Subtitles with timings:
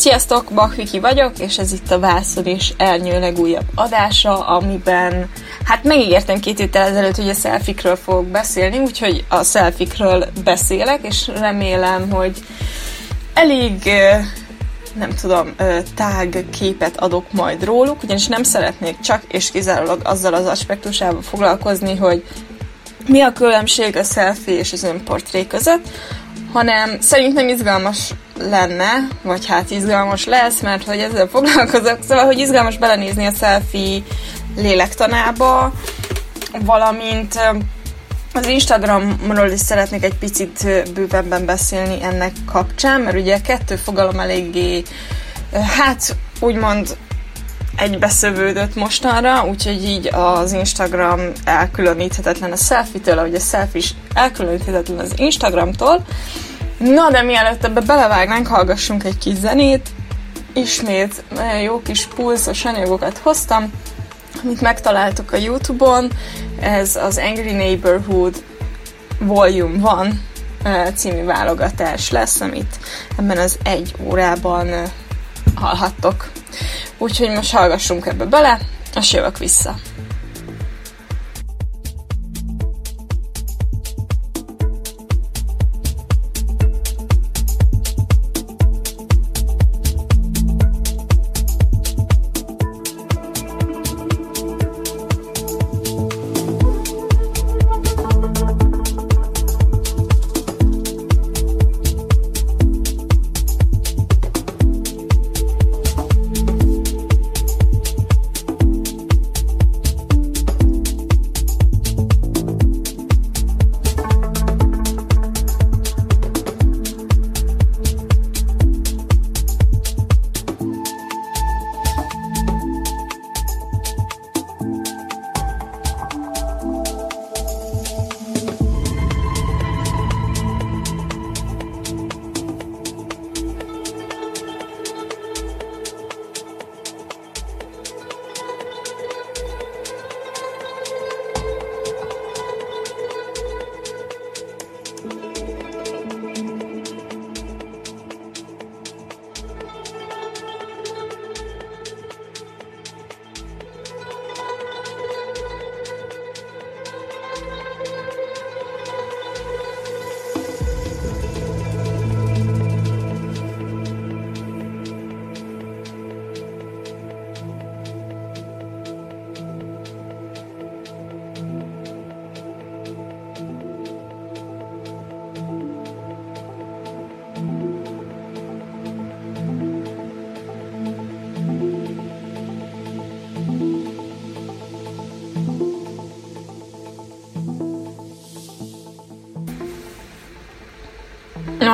[0.00, 5.30] Sziasztok, Bakviki vagyok, és ez itt a Vászon és Ernyő legújabb adása, amiben
[5.64, 11.30] hát megígértem két héttel ezelőtt, hogy a szelfikről fogok beszélni, úgyhogy a szelfikről beszélek, és
[11.34, 12.38] remélem, hogy
[13.34, 13.90] elég
[14.94, 15.54] nem tudom,
[15.94, 21.96] tág képet adok majd róluk, ugyanis nem szeretnék csak és kizárólag azzal az aspektusával foglalkozni,
[21.96, 22.24] hogy
[23.06, 25.88] mi a különbség a selfie és az önportré között,
[26.52, 28.10] hanem szerintem izgalmas
[28.48, 34.00] lenne, vagy hát izgalmas lesz, mert hogy ezzel foglalkozok, szóval, hogy izgalmas belenézni a selfie
[34.56, 35.72] lélektanába,
[36.60, 37.38] valamint
[38.34, 44.82] az Instagramról is szeretnék egy picit bővebben beszélni ennek kapcsán, mert ugye kettő fogalom eléggé,
[45.52, 46.96] hát úgymond
[47.76, 55.12] egybeszövődött mostanra, úgyhogy így az Instagram elkülöníthetetlen a selfie-től, ahogy a selfie is elkülöníthetetlen az
[55.16, 56.04] Instagramtól.
[56.80, 59.88] Na, de mielőtt ebbe belevágnánk, hallgassunk egy kis zenét.
[60.52, 63.72] Ismét nagyon jó kis pulszos anyagokat hoztam,
[64.42, 66.10] amit megtaláltuk a Youtube-on.
[66.60, 68.42] Ez az Angry Neighborhood
[69.18, 70.12] Volume
[70.62, 72.78] 1 című válogatás lesz, amit
[73.18, 74.68] ebben az egy órában
[75.54, 76.30] hallhattok.
[76.98, 78.58] Úgyhogy most hallgassunk ebbe bele,
[78.94, 79.74] és jövök vissza.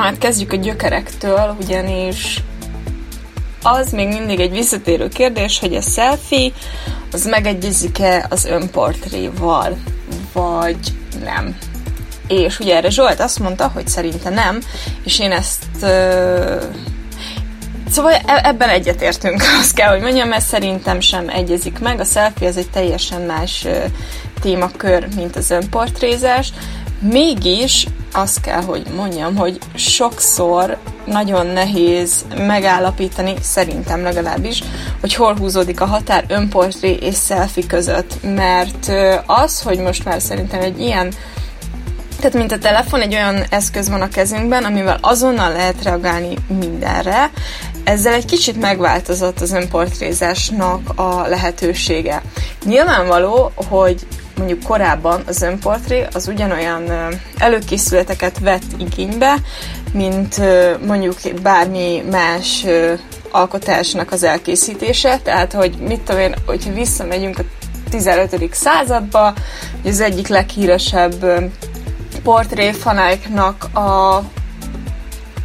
[0.07, 2.43] Hát kezdjük a gyökerektől, ugyanis
[3.61, 6.51] az még mindig egy visszatérő kérdés, hogy a selfie
[7.11, 9.77] az megegyezik-e az önportréval,
[10.33, 10.77] vagy
[11.23, 11.57] nem.
[12.27, 14.59] És ugye erre Zsolt azt mondta, hogy szerinte nem,
[15.03, 16.63] és én ezt uh,
[17.89, 21.99] Szóval e- ebben egyetértünk, azt kell, hogy mondjam, mert szerintem sem egyezik meg.
[21.99, 23.83] A selfie az egy teljesen más uh,
[24.41, 26.53] témakör, mint az önportrézás.
[26.99, 27.87] Mégis
[28.17, 34.63] azt kell, hogy mondjam, hogy sokszor nagyon nehéz megállapítani, szerintem legalábbis,
[34.99, 38.91] hogy hol húzódik a határ önportré és selfie között, mert
[39.25, 41.13] az, hogy most már szerintem egy ilyen
[42.19, 47.31] tehát mint a telefon, egy olyan eszköz van a kezünkben, amivel azonnal lehet reagálni mindenre.
[47.83, 52.21] Ezzel egy kicsit megváltozott az önportrézásnak a lehetősége.
[52.65, 56.91] Nyilvánvaló, hogy mondjuk korábban az önportré az ugyanolyan
[57.37, 59.35] előkészületeket vett igénybe,
[59.93, 60.41] mint
[60.85, 62.65] mondjuk bármi más
[63.31, 67.43] alkotásnak az elkészítése, tehát hogy mit tudom én, hogyha visszamegyünk a
[67.89, 68.49] 15.
[68.51, 69.33] századba,
[69.81, 71.51] hogy az egyik leghíresebb
[72.23, 74.21] portréfanáknak a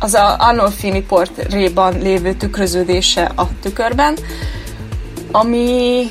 [0.02, 4.16] az a Arnolfini portréban lévő tükröződése a tükörben,
[5.30, 6.06] ami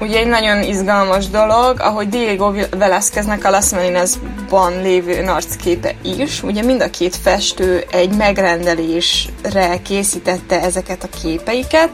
[0.00, 6.42] ugye egy nagyon izgalmas dolog, ahogy Diego Velázqueznek a Las Meninas-ban lévő narcképe is.
[6.42, 11.88] Ugye mind a két festő egy megrendelésre készítette ezeket a képeiket,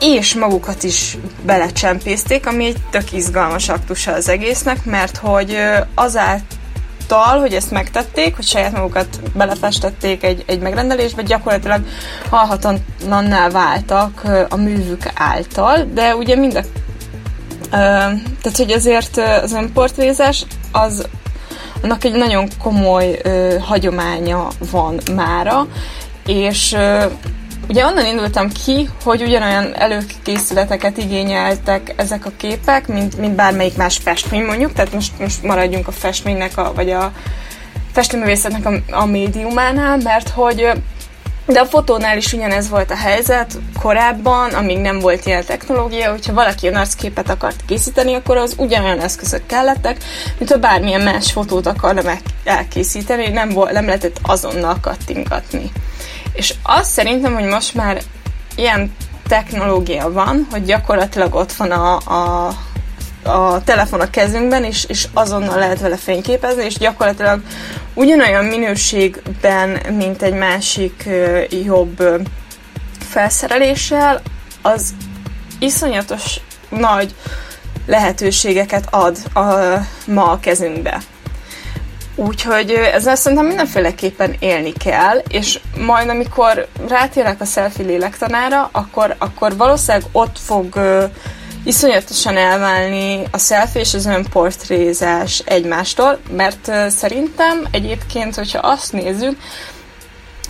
[0.00, 5.58] és magukat is belecsempészték, ami egy tök izgalmas aktusa az egésznek, mert hogy
[5.94, 11.80] azáltal, hogy ezt megtették, hogy saját magukat belefestették egy, egy megrendelésbe, gyakorlatilag
[12.30, 16.62] halhatatlanná váltak a művük által, de ugye mind a
[17.70, 21.06] tehát, hogy azért az önportrézás az
[21.82, 25.66] annak egy nagyon komoly ö, hagyománya van mára,
[26.26, 27.04] és ö,
[27.68, 33.96] ugye onnan indultam ki, hogy ugyanolyan előkészületeket igényeltek ezek a képek, mint, mint bármelyik más
[33.96, 37.12] festmény mondjuk, tehát most, most maradjunk a festménynek, a, vagy a
[37.92, 40.70] festőművészetnek a, a médiumánál, mert hogy
[41.46, 46.32] de a fotónál is ugyanez volt a helyzet korábban, amíg nem volt ilyen technológia, hogyha
[46.32, 50.04] valaki arcképet akart készíteni, akkor az ugyanolyan eszközök kellettek,
[50.38, 55.72] mint ha bármilyen más fotót akarna meg elkészíteni, nem, volt, nem lehetett azonnal kattingatni.
[56.32, 58.02] És azt szerintem, hogy most már
[58.56, 58.94] ilyen
[59.28, 62.52] technológia van, hogy gyakorlatilag ott van a, a,
[63.26, 67.42] a telefon a kezünkben, és, és azonnal lehet vele fényképezni, és gyakorlatilag
[67.94, 71.08] ugyanolyan minőségben, mint egy másik
[71.64, 72.02] jobb
[72.98, 74.22] felszereléssel,
[74.62, 74.94] az
[75.58, 77.14] iszonyatos nagy
[77.86, 79.40] lehetőségeket ad a,
[80.06, 81.00] ma a kezünkbe.
[82.14, 89.56] Úgyhogy ezzel szerintem mindenféleképpen élni kell, és majd amikor rátérek a selfie lélektanára, akkor, akkor
[89.56, 90.74] valószínűleg ott fog
[91.66, 99.36] iszonyatosan elválni a selfie és az önportrézás egymástól, mert szerintem egyébként, hogyha azt nézzük,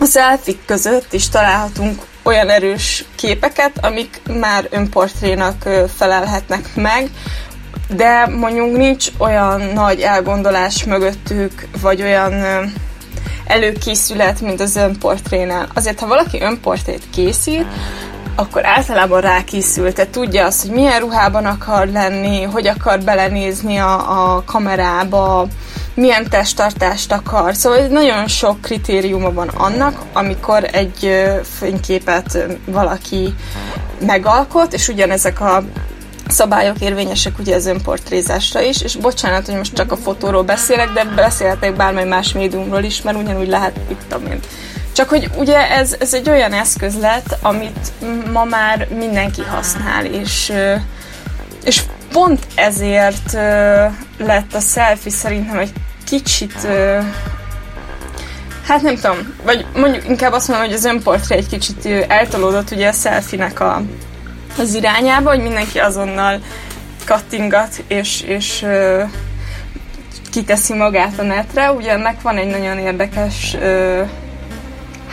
[0.00, 7.10] a selfie között is találhatunk olyan erős képeket, amik már önportrénak felelhetnek meg,
[7.88, 12.44] de mondjuk nincs olyan nagy elgondolás mögöttük, vagy olyan
[13.46, 15.68] előkészület, mint az önportrénál.
[15.74, 17.66] Azért, ha valaki önportrét készít,
[18.36, 24.42] akkor általában rákészült, tudja azt, hogy milyen ruhában akar lenni, hogy akar belenézni a, a
[24.44, 25.46] kamerába,
[25.94, 27.54] milyen testtartást akar.
[27.54, 31.24] Szóval nagyon sok kritériuma van annak, amikor egy
[31.58, 33.34] fényképet valaki
[34.00, 35.64] megalkot, és ugyanezek a
[36.28, 41.04] szabályok érvényesek ugye az önportrézásra is, és bocsánat, hogy most csak a fotóról beszélek, de
[41.04, 44.46] beszélhetek bármely más médiumról is, mert ugyanúgy lehet, itt amint
[44.96, 47.92] csak hogy ugye ez, ez egy olyan eszköz lett, amit
[48.32, 50.52] ma már mindenki használ, és,
[51.64, 51.82] és
[52.12, 53.32] pont ezért
[54.18, 55.72] lett a selfie szerintem egy
[56.06, 56.68] kicsit
[58.66, 62.88] Hát nem tudom, vagy mondjuk inkább azt mondom, hogy az önportré egy kicsit eltolódott ugye
[62.88, 63.82] a selfie-nek a,
[64.58, 66.40] az irányába, hogy mindenki azonnal
[67.04, 68.66] kattingat, és, és
[70.32, 71.72] kiteszi magát a netre.
[71.72, 74.02] Ugye ennek van egy nagyon érdekes ö,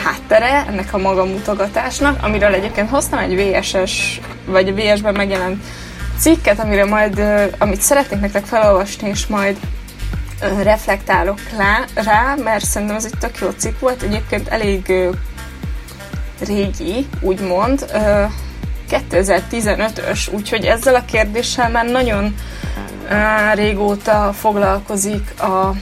[0.03, 5.63] háttere ennek a maga mutogatásnak, amiről egyébként hoztam egy VSS, vagy VS-ben megjelent
[6.17, 7.21] cikket, amire majd,
[7.57, 9.57] amit szeretnék nektek felolvasni, és majd
[10.63, 11.39] reflektálok
[11.95, 14.93] rá, mert szerintem ez egy tök jó cikk volt, egyébként elég
[16.45, 17.85] régi, úgymond,
[18.89, 22.35] 2015-ös, úgyhogy ezzel a kérdéssel már nagyon
[23.53, 25.73] régóta foglalkozik a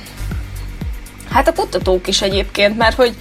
[1.29, 3.15] hát a kutatók is egyébként, mert hogy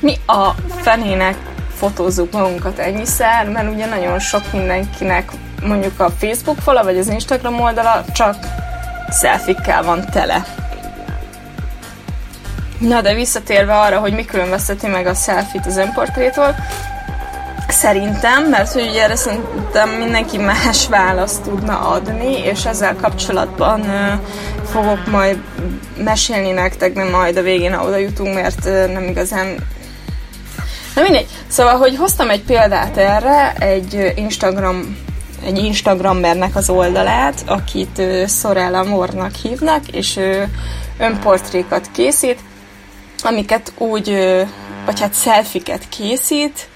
[0.00, 0.50] mi a
[0.80, 1.36] fenének
[1.74, 5.30] fotózzuk magunkat ennyiszer, mert ugye nagyon sok mindenkinek
[5.62, 8.36] mondjuk a Facebook fala, vagy az Instagram oldala csak
[9.08, 10.44] szelfikkel van tele.
[12.78, 16.54] Na de visszatérve arra, hogy mi különbözteti meg a selfie-t az önportrétól,
[17.68, 23.84] szerintem, mert hogy ugye erre szerintem mindenki más választ tudna adni, és ezzel kapcsolatban
[24.70, 25.38] fogok majd
[25.96, 29.56] mesélni nektek, de majd a végén, ha oda jutunk, mert nem igazán
[30.98, 31.26] Na mindegy.
[31.48, 34.96] Szóval, hogy hoztam egy példát erre, egy Instagram
[35.44, 40.48] egy Instagrammernek az oldalát, akit Sorella Mornak hívnak, és ő
[40.98, 42.38] önportrékat készít,
[43.22, 44.08] amiket úgy,
[44.86, 46.68] vagy hát szelfiket készít,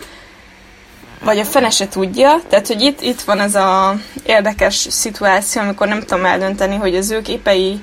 [1.24, 3.94] vagy a fene se tudja, tehát hogy itt, itt van ez a
[4.26, 7.80] érdekes szituáció, amikor nem tudom eldönteni, hogy az ő képei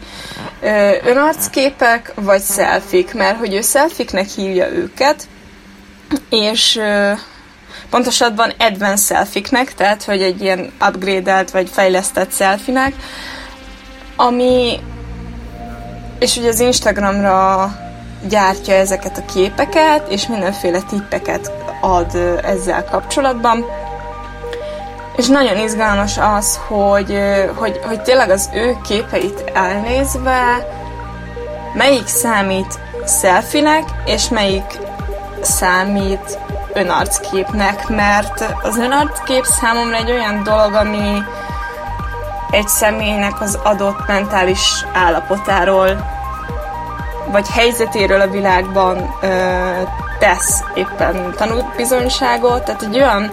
[0.61, 5.27] ö, önarcképek, vagy szelfik, mert hogy ő szelfiknek hívja őket,
[6.29, 6.79] és
[7.89, 12.93] pontosabban advanced selfiknek, tehát hogy egy ilyen upgrade vagy fejlesztett selfinek,
[14.15, 14.79] ami
[16.19, 17.71] és ugye az Instagramra
[18.27, 21.51] gyártja ezeket a képeket, és mindenféle tippeket
[21.81, 23.65] ad ezzel kapcsolatban.
[25.15, 27.19] És nagyon izgalmas az, hogy,
[27.55, 30.67] hogy, hogy tényleg az ő képeit elnézve
[31.73, 32.79] melyik számít
[33.21, 34.79] selfinek, és melyik
[35.45, 36.39] számít
[36.73, 41.23] önarcképnek, mert az önarckép számomra egy olyan dolog, ami
[42.51, 46.17] egy személynek az adott mentális állapotáról
[47.31, 49.27] vagy helyzetéről a világban ö,
[50.19, 53.31] tesz éppen tanúbizonyságot, tehát egy olyan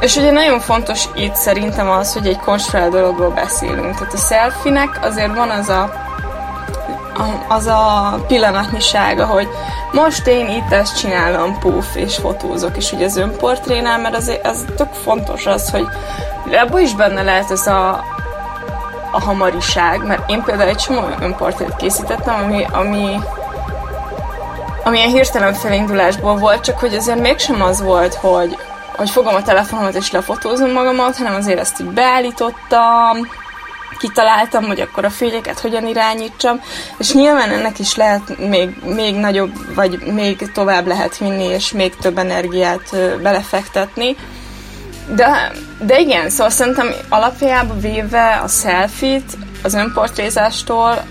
[0.00, 3.94] és ugye nagyon fontos itt szerintem az, hogy egy konstruált dologról beszélünk.
[3.94, 6.07] Tehát a selfie-nek azért van az a,
[7.48, 9.48] az a pillanatnyisága, hogy
[9.92, 14.92] most én itt ezt csinálom, puf, és fotózok, és ugye az önportrénál, mert az tök
[14.92, 15.86] fontos az, hogy
[16.52, 18.04] abban is benne lehet ez a,
[19.12, 23.20] a hamariság, mert én például egy csomó önportrét készítettem, ami, ami
[24.84, 28.56] amilyen hirtelen felindulásból volt, csak hogy azért mégsem az volt, hogy,
[28.96, 33.28] hogy fogom a telefonomat és lefotózom magamat, hanem azért ezt így beállítottam,
[33.98, 36.60] kitaláltam, hogy akkor a fényeket hogyan irányítsam,
[36.98, 41.96] és nyilván ennek is lehet még, még nagyobb, vagy még tovább lehet vinni, és még
[41.96, 44.16] több energiát belefektetni.
[45.14, 51.04] De, de igen, szóval szerintem alapjában véve a selfie-t az önportrézástól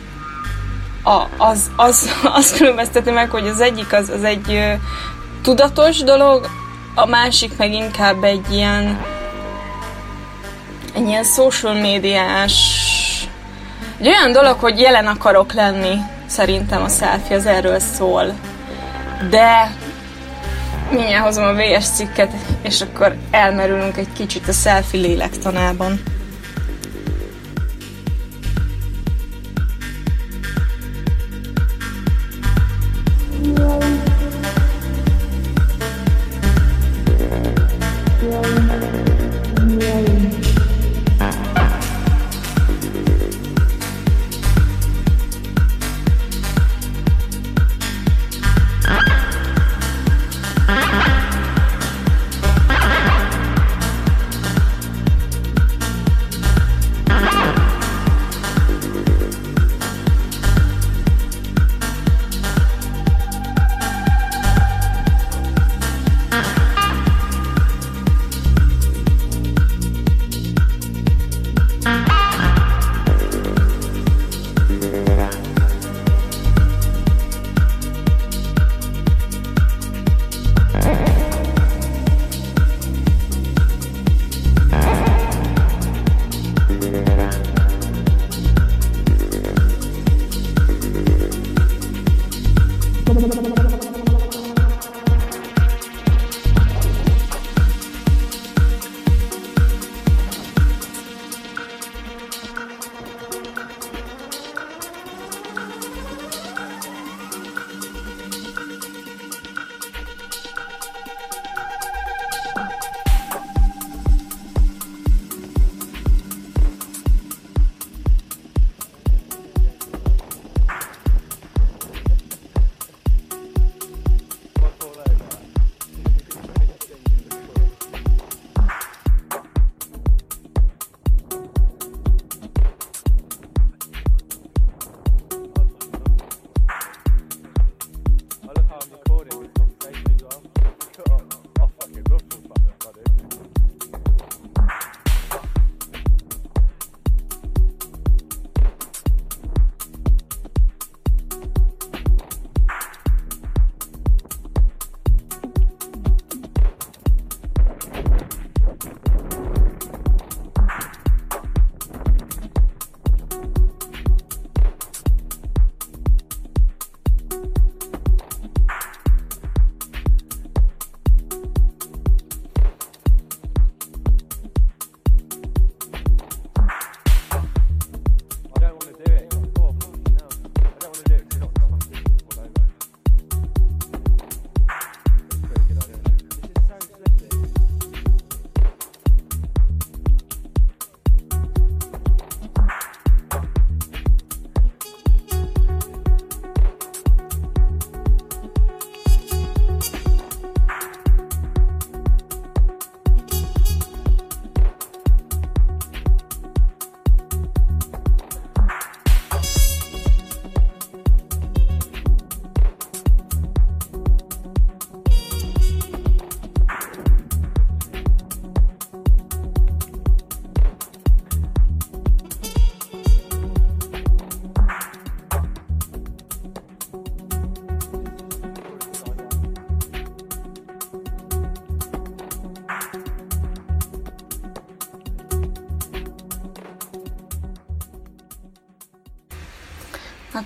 [1.03, 4.77] a, az, az, az különbözteti meg, hogy az egyik az, az egy
[5.41, 6.49] tudatos dolog,
[6.95, 9.05] a másik meg inkább egy ilyen
[10.97, 12.53] egy ilyen social médiás
[13.99, 18.33] egy olyan dolog, hogy jelen akarok lenni, szerintem a selfie az erről szól.
[19.29, 19.75] De
[20.91, 26.01] mindjárt hozom a VS cikket, és akkor elmerülünk egy kicsit a selfie lélektanában.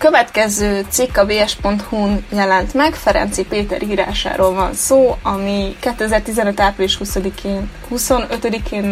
[0.01, 6.60] Következő cikk a vs.hu-n jelent meg, Ferenci Péter írásáról van szó, ami 2015.
[6.60, 8.86] április 20-én, 25-én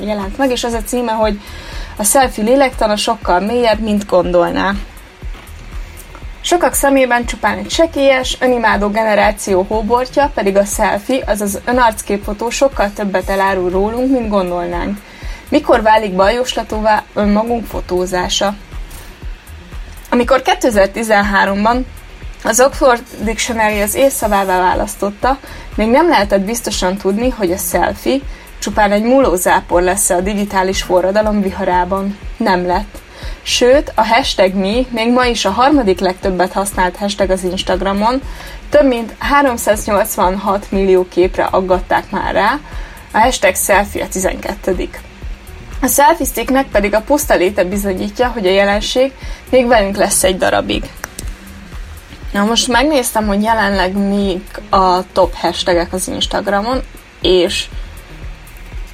[0.00, 1.40] jelent meg, és az a címe, hogy
[1.96, 4.72] a selfie lélektana sokkal mélyebb, mint gondolná.
[6.40, 13.28] Sokak szemében csupán egy sekélyes, önimádó generáció hóbortja, pedig a selfie, azaz önarcképfotó sokkal többet
[13.28, 14.98] elárul rólunk, mint gondolnánk.
[15.48, 18.54] Mikor válik bajoslatúvá önmagunk fotózása?
[20.14, 21.80] Amikor 2013-ban
[22.44, 25.38] az Oxford Dictionary az évszavává választotta,
[25.76, 28.18] még nem lehetett biztosan tudni, hogy a selfie
[28.58, 32.18] csupán egy múlózápor lesz a digitális forradalom viharában.
[32.36, 32.98] Nem lett.
[33.42, 38.22] Sőt, a hashtag mi még ma is a harmadik legtöbbet használt hashtag az Instagramon,
[38.70, 42.58] több mint 386 millió képre aggatták már rá,
[43.12, 44.88] a hashtag selfie a 12.
[45.84, 49.12] A selfie pedig a puszta léte bizonyítja, hogy a jelenség
[49.50, 50.84] még velünk lesz egy darabig.
[52.32, 56.82] Na most megnéztem, hogy jelenleg még a top hashtagek az Instagramon,
[57.20, 57.66] és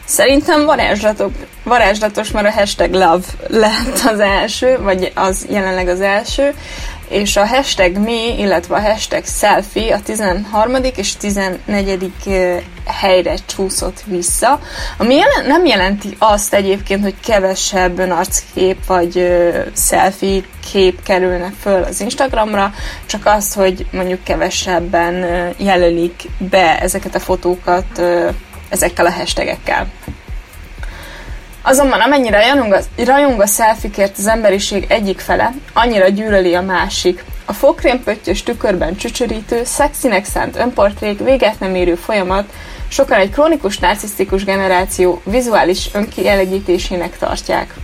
[0.05, 1.33] Szerintem varázslatok,
[1.63, 6.55] varázslatos, mert a hashtag love lett az első, vagy az jelenleg az első,
[7.11, 10.75] és a hashtag mi, illetve a hashtag selfie a 13.
[10.97, 12.13] és 14.
[12.87, 14.61] helyre csúszott vissza,
[14.99, 19.13] ami jelen, nem jelenti azt egyébként, hogy kevesebb arckép vagy
[19.77, 22.75] selfie kép kerülne föl az Instagramra,
[23.07, 25.15] csak az, hogy mondjuk kevesebben
[25.57, 28.03] jelölik be ezeket a fotókat
[28.69, 29.87] ezekkel a hashtagekkel.
[31.63, 37.25] Azonban amennyire rajong a, rajong a szelfikért az emberiség egyik fele, annyira gyűlöli a másik.
[37.45, 42.53] A fokrémpöttyös tükörben csücsörítő, szexinek szánt önportrék véget nem érő folyamat
[42.89, 47.75] sokan egy krónikus narcisztikus generáció vizuális önkielegítésének tartják.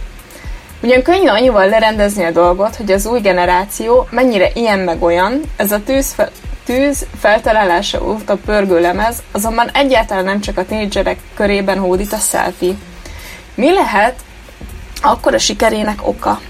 [0.82, 5.72] Ugyan könnyű annyival lerendezni a dolgot, hogy az új generáció mennyire ilyen meg olyan, ez
[5.72, 6.30] a tűz, fel,
[6.64, 12.74] tűz feltalálása óta pörgő lemez, azonban egyáltalán nem csak a tínédzserek körében hódít a selfie.
[13.56, 14.20] Mi lehet
[15.02, 16.40] akkor a sikerének oka?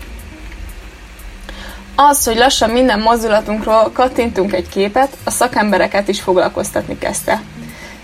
[1.96, 7.42] Az, hogy lassan minden mozdulatunkról kattintunk egy képet, a szakembereket is foglalkoztatni kezdte.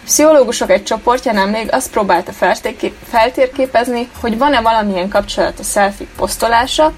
[0.04, 2.32] Pszichológusok egy csoportja nemrég azt próbálta
[3.10, 6.92] feltérképezni, hogy van-e valamilyen kapcsolat a selfie posztolása,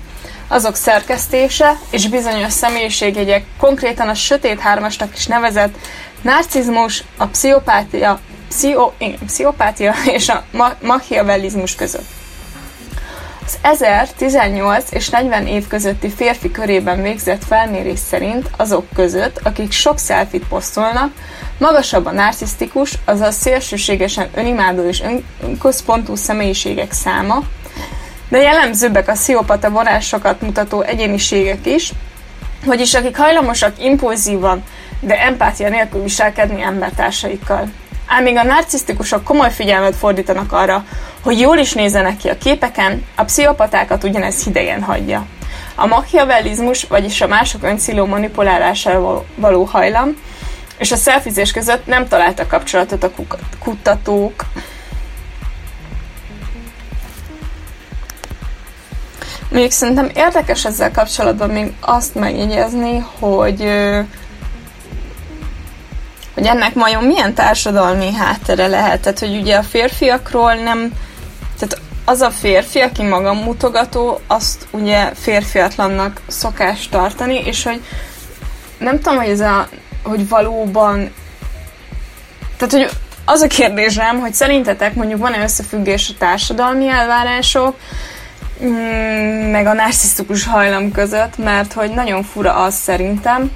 [0.49, 5.75] azok szerkesztése és bizonyos személyiségjegyek, konkrétan a sötét hármasnak is nevezett
[6.23, 8.21] narcizmus, a pszichopátia,
[8.57, 12.07] pszicho, igen, pszichopátia és a ma- machiavellizmus között.
[13.47, 19.99] Az 1018 és 40 év közötti férfi körében végzett felmérés szerint azok között, akik sok
[19.99, 21.13] szelfit posztolnak,
[21.59, 25.03] magasabb a narcisztikus, azaz szélsőségesen önimádó és
[25.43, 27.43] önközpontú személyiségek száma,
[28.29, 31.93] de jellemzőbbek a sziopata vonásokat mutató egyéniségek is,
[32.65, 34.65] vagyis akik hajlamosak impulzívan,
[35.01, 37.71] de empátia nélkül viselkedni embertársaikkal.
[38.15, 40.85] Ám még a narcisztikusok komoly figyelmet fordítanak arra,
[41.23, 45.27] hogy jól is nézzenek ki a képeken, a pszichopatákat ugyanez hidegen hagyja.
[45.75, 50.17] A machiavellizmus, vagyis a mások öncéló manipulálására való hajlam,
[50.79, 53.11] és a szelfizés között nem találtak kapcsolatot a
[53.59, 54.45] kutatók.
[59.49, 63.69] Még szerintem érdekes ezzel kapcsolatban még azt megjegyezni, hogy
[66.35, 69.01] hogy ennek vajon milyen társadalmi háttere lehet.
[69.01, 70.93] Tehát, hogy ugye a férfiakról nem...
[71.59, 77.81] Tehát az a férfi, aki maga mutogató, azt ugye férfiatlannak szokás tartani, és hogy
[78.79, 79.69] nem tudom, hogy ez a...
[80.03, 81.13] hogy valóban...
[82.57, 82.91] Tehát, hogy
[83.25, 87.77] az a kérdésem, hogy szerintetek mondjuk van-e összefüggés a társadalmi elvárások,
[88.65, 93.51] mm, meg a narcisztikus hajlam között, mert hogy nagyon fura az szerintem,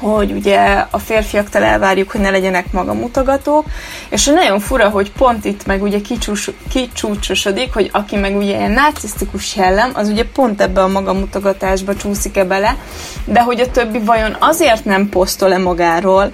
[0.00, 3.64] hogy ugye a férfiaktól elvárjuk, hogy ne legyenek magamutogatók,
[4.08, 8.70] és nagyon fura, hogy pont itt meg ugye kicsús, kicsúcsosodik, hogy aki meg ugye ilyen
[8.70, 12.76] narcisztikus jellem, az ugye pont ebbe a magamutogatásba csúszik-e bele,
[13.24, 16.30] de hogy a többi vajon azért nem posztol-e magáról,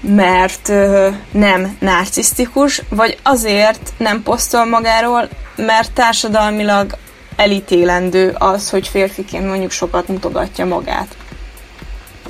[0.00, 6.96] mert ö, nem narcisztikus, vagy azért nem posztol magáról, mert társadalmilag
[7.36, 11.16] elítélendő az, hogy férfiként mondjuk sokat mutogatja magát.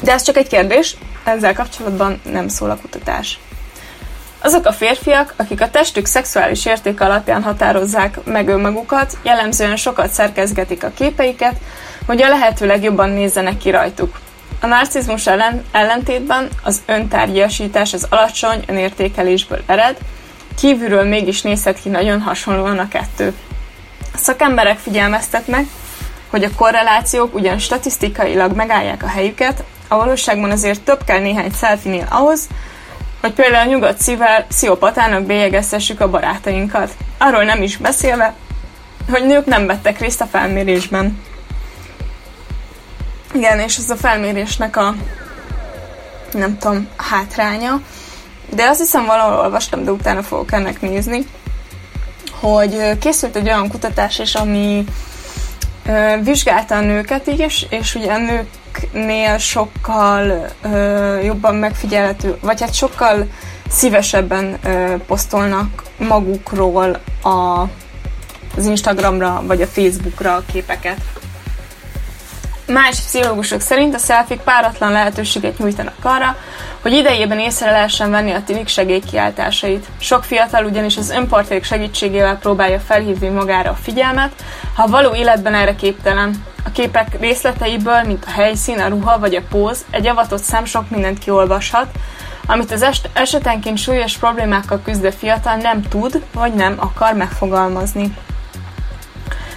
[0.00, 3.38] De ez csak egy kérdés, ezzel kapcsolatban nem szól a kutatás.
[4.40, 10.84] Azok a férfiak, akik a testük szexuális érték alapján határozzák meg önmagukat, jellemzően sokat szerkezgetik
[10.84, 11.56] a képeiket,
[12.06, 14.18] hogy a lehető legjobban nézzenek ki rajtuk.
[14.60, 19.96] A narcizmus ellen, ellentétben az öntárgyasítás az alacsony önértékelésből ered,
[20.58, 23.34] kívülről mégis nézhet ki nagyon hasonlóan a kettő.
[24.12, 25.64] A szakemberek figyelmeztetnek,
[26.30, 32.06] hogy a korrelációk ugyan statisztikailag megállják a helyüket, a valóságban azért több kell néhány selfinél
[32.10, 32.48] ahhoz,
[33.20, 36.96] hogy például a nyugodt szívvel pszichopatának bélyegeztessük a barátainkat.
[37.18, 38.34] Arról nem is beszélve,
[39.10, 41.22] hogy nők nem vettek részt a felmérésben.
[43.34, 44.94] Igen, és ez a felmérésnek a
[46.32, 47.80] nem tudom, hátránya.
[48.54, 51.26] De azt hiszem valahol olvastam, de utána fogok ennek nézni,
[52.40, 54.84] hogy készült egy olyan kutatás is, ami
[56.22, 58.18] vizsgálta a nőket is, és ugye a
[58.74, 63.26] nőknél sokkal ö, jobban megfigyelhető, vagy hát sokkal
[63.68, 67.60] szívesebben ö, posztolnak magukról a,
[68.56, 70.98] az Instagramra, vagy a Facebookra a képeket.
[72.66, 76.36] Más pszichológusok szerint a szelfik páratlan lehetőséget nyújtanak arra,
[76.82, 79.86] hogy idejében észre lehessen venni a tinik segélykiáltásait.
[80.00, 84.32] Sok fiatal ugyanis az önportrék segítségével próbálja felhívni magára a figyelmet,
[84.74, 86.44] ha való életben erre képtelen.
[86.64, 90.90] A képek részleteiből, mint a helyszín, a ruha vagy a póz, egy avatott szám sok
[90.90, 91.86] mindent kiolvashat,
[92.46, 98.16] amit az est- esetenként súlyos problémákkal küzdő fiatal nem tud vagy nem akar megfogalmazni.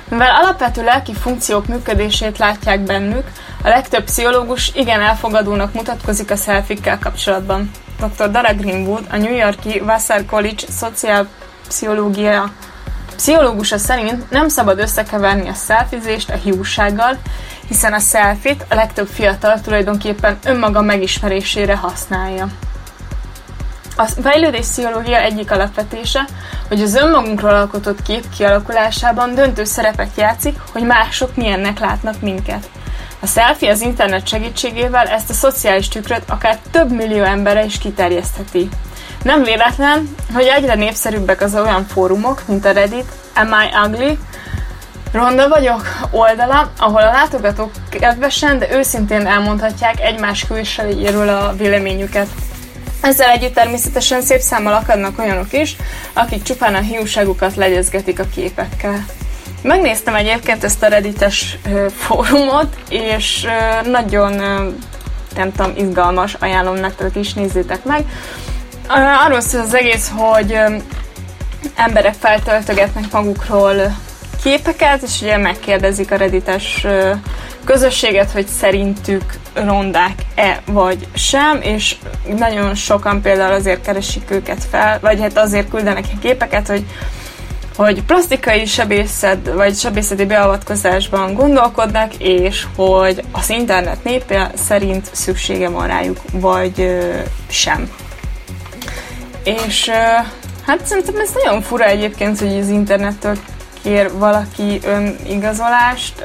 [0.10, 3.28] Mivel alapvető lelki funkciók működését látják bennük,
[3.64, 7.72] a legtöbb pszichológus igen elfogadónak mutatkozik a szelfikkel kapcsolatban.
[8.00, 8.32] Dr.
[8.32, 12.52] Dara Greenwood, a New Yorki Vassar College szociálpszichológia
[13.18, 17.18] pszichológusa szerint nem szabad összekeverni a szelfizést a hiúsággal,
[17.68, 22.48] hiszen a szelfit a legtöbb fiatal tulajdonképpen önmaga megismerésére használja.
[23.96, 26.26] A fejlődés pszichológia egyik alapvetése,
[26.68, 32.70] hogy az önmagunkról alkotott kép kialakulásában döntő szerepet játszik, hogy mások milyennek látnak minket.
[33.20, 38.70] A selfie az internet segítségével ezt a szociális tükröt akár több millió emberre is kiterjesztheti.
[39.24, 44.18] Nem véletlen, hogy egyre népszerűbbek az olyan fórumok, mint a Reddit, Am I Ugly,
[45.12, 52.28] Ronda vagyok oldala, ahol a látogatók kedvesen, de őszintén elmondhatják egymás külsejéről a véleményüket.
[53.02, 55.76] Ezzel együtt természetesen szép számmal akadnak olyanok is,
[56.14, 59.06] akik csupán a hiúságukat legyezgetik a képekkel.
[59.62, 61.58] Megnéztem egyébként ezt a reddites
[61.98, 63.48] fórumot, és
[63.84, 64.34] nagyon,
[65.36, 68.06] nem tudom, izgalmas, ajánlom nektek is, nézzétek meg.
[68.88, 70.60] Arról szól az egész, hogy
[71.76, 73.96] emberek feltöltögetnek magukról
[74.44, 76.86] képeket, és ugye megkérdezik a reddites
[77.64, 79.24] közösséget, hogy szerintük
[79.54, 81.96] rondák-e vagy sem, és
[82.38, 86.86] nagyon sokan például azért keresik őket fel, vagy hát azért küldenek képeket, hogy
[87.76, 95.88] hogy plastikai sebészet vagy sebészeti beavatkozásban gondolkodnak, és hogy az internet népe szerint szüksége van
[95.88, 97.20] rájuk, vagy ö,
[97.50, 97.90] sem.
[99.48, 99.90] És
[100.66, 103.38] hát szerintem ez nagyon fura egyébként, hogy az internettől
[103.84, 106.24] kér valaki önigazolást.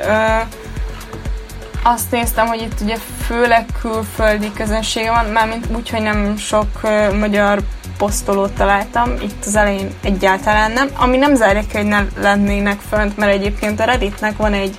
[1.83, 6.81] Azt néztem, hogy itt ugye főleg külföldi közönsége van, mármint úgy, hogy nem sok
[7.19, 7.61] magyar
[7.99, 13.17] posztolót találtam, itt az elején egyáltalán nem, ami nem zárja ki, hogy ne lennének fönt,
[13.17, 14.77] mert egyébként a Redditnek van egy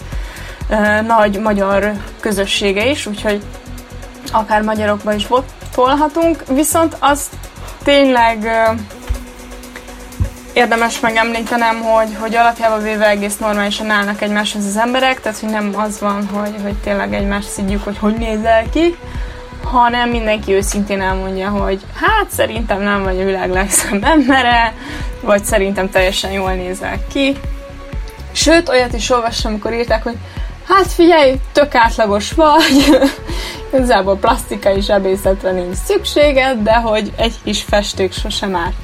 [0.69, 3.41] ö, nagy magyar közössége is, úgyhogy
[4.31, 5.27] akár magyarokba is
[5.75, 7.29] tolhatunk, viszont az
[7.83, 8.49] tényleg
[10.53, 15.71] érdemes megemlítenem, hogy, hogy alapjában véve egész normálisan állnak egymáshoz az emberek, tehát hogy nem
[15.75, 18.95] az van, hogy, hogy tényleg egymást szidjuk, hogy hogy nézel ki,
[19.63, 24.73] hanem mindenki őszintén elmondja, hogy hát szerintem nem vagy a világ legszebb embere,
[25.21, 27.37] vagy szerintem teljesen jól nézel ki.
[28.31, 30.17] Sőt, olyat is olvastam, amikor írták, hogy
[30.67, 32.99] hát figyelj, tök átlagos vagy,
[33.73, 38.75] igazából plastikai zsebészetre nincs szükséged, de hogy egy kis festék sosem árt.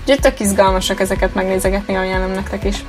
[0.00, 2.84] Úgyhogy tök izgalmasak ezeket megnézegetni, ajánlom nektek is.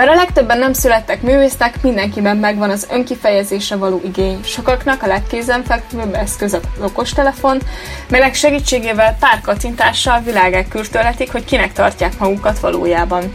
[0.00, 4.40] Mert a legtöbben nem születtek művésznek, mindenkiben megvan az önkifejezésre való igény.
[4.44, 7.60] Sokaknak a legkézenfekvőbb eszköz az okostelefon,
[8.08, 13.30] melynek segítségével pár kattintással világák kürtölhetik, hogy kinek tartják magukat valójában.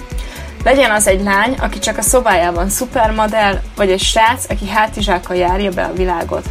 [0.66, 5.72] Legyen az egy lány, aki csak a szobájában szupermodell, vagy egy srác, aki hátizsákkal járja
[5.72, 6.50] be a világot.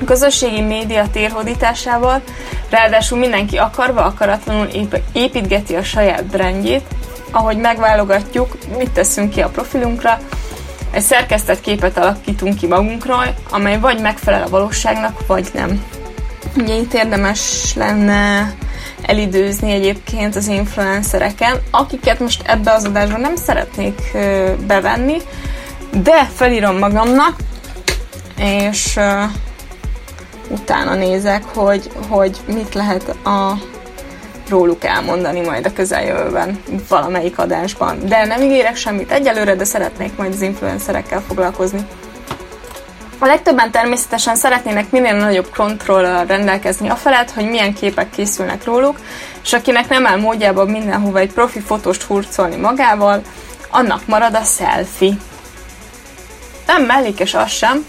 [0.00, 2.22] A közösségi média térhódításával,
[2.70, 4.68] ráadásul mindenki akarva akaratlanul
[5.12, 6.82] építgeti a saját brandjét,
[7.30, 10.18] ahogy megválogatjuk, mit teszünk ki a profilunkra,
[10.90, 15.84] egy szerkesztett képet alakítunk ki magunkról, amely vagy megfelel a valóságnak, vagy nem.
[16.56, 18.52] Ugye itt érdemes lenne
[19.02, 24.00] elidőzni egyébként az influencereken, akiket most ebbe az adásba nem szeretnék
[24.66, 25.16] bevenni,
[26.02, 27.36] de felírom magamnak,
[28.36, 28.98] és
[30.48, 33.58] utána nézek, hogy, hogy mit lehet a
[34.48, 37.98] róluk elmondani majd a közeljövőben valamelyik adásban.
[38.06, 41.86] De nem ígérek semmit egyelőre, de szeretnék majd az influencerekkel foglalkozni.
[43.22, 49.00] A legtöbben természetesen szeretnének minél nagyobb kontrollal rendelkezni a felett, hogy milyen képek készülnek róluk,
[49.42, 53.22] és akinek nem áll módjában mindenhova egy profi fotóst hurcolni magával,
[53.70, 55.14] annak marad a selfie.
[56.66, 57.84] Nem mellékes az sem,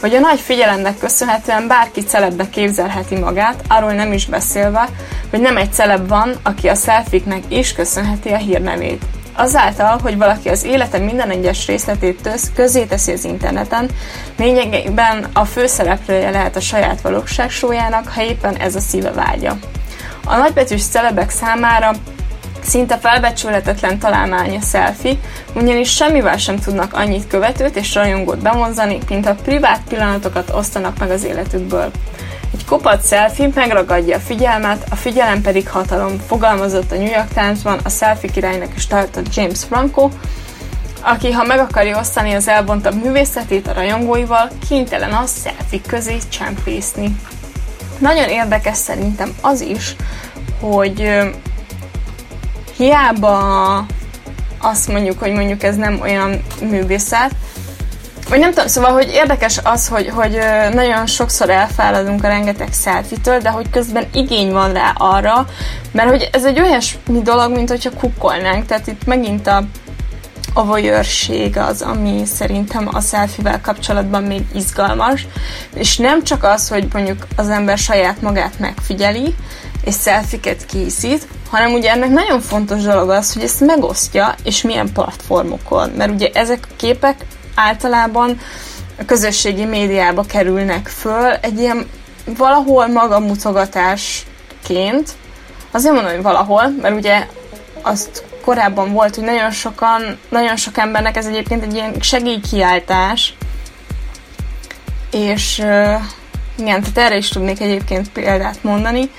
[0.00, 4.88] hogy a nagy figyelemnek köszönhetően bárki celebbe képzelheti magát, arról nem is beszélve,
[5.30, 9.02] hogy nem egy celeb van, aki a selfiknek is köszönheti a hírnevét.
[9.34, 13.90] Azáltal, hogy valaki az élete minden egyes részletét közé teszi az interneten,
[14.36, 19.58] lényegében a főszereplője lehet a saját valóságsójának, ha éppen ez a szíve vágya.
[20.24, 21.92] A nagybetűs celebek számára
[22.64, 25.16] Szinte felbecsülhetetlen találmány a selfie,
[25.54, 31.10] ugyanis semmivel sem tudnak annyit követőt és rajongót bevonzani, mint a privát pillanatokat osztanak meg
[31.10, 31.90] az életükből.
[32.54, 37.80] Egy kopadt selfie megragadja a figyelmet, a figyelem pedig hatalom, fogalmazott a New York Times-ban
[37.84, 40.10] a selfie királynak is tartott James Franco,
[41.00, 47.16] aki, ha meg akarja osztani az elbontabb művészetét a rajongóival, kénytelen a selfie közé csempészni.
[47.98, 49.96] Nagyon érdekes szerintem az is,
[50.60, 51.20] hogy
[52.76, 53.86] hiába
[54.58, 57.34] azt mondjuk, hogy mondjuk ez nem olyan művészet,
[58.32, 60.38] vagy nem tudom, szóval, hogy érdekes az, hogy, hogy
[60.72, 65.46] nagyon sokszor elfáradunk a rengeteg selfie de hogy közben igény van rá arra,
[65.90, 69.62] mert hogy ez egy olyan dolog, mint hogyha kukkolnánk, tehát itt megint a
[70.54, 75.26] a voyeurség az, ami szerintem a selfie kapcsolatban még izgalmas,
[75.74, 79.34] és nem csak az, hogy mondjuk az ember saját magát megfigyeli,
[79.84, 84.92] és selfiket készít, hanem ugye ennek nagyon fontos dolog az, hogy ezt megosztja, és milyen
[84.92, 85.90] platformokon.
[85.90, 88.40] Mert ugye ezek a képek általában
[88.98, 91.32] a közösségi médiába kerülnek föl.
[91.32, 91.86] Egy ilyen
[92.24, 95.10] valahol magamutogatásként,
[95.70, 97.26] azért mondom, hogy valahol, mert ugye
[97.82, 103.34] azt korábban volt, hogy nagyon sokan, nagyon sok embernek ez egyébként egy ilyen segélykiáltás,
[105.10, 105.58] és
[106.58, 109.10] igen, tehát erre is tudnék egyébként példát mondani,